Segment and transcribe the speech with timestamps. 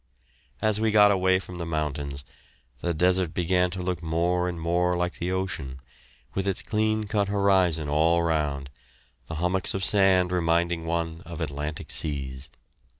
[0.63, 2.25] As we got away from the mountains,
[2.81, 5.79] the desert began to look more and more like the ocean,
[6.33, 8.71] with its clean cut horizon all round,
[9.27, 12.49] the hummocks of sand reminding one of Atlantic seas.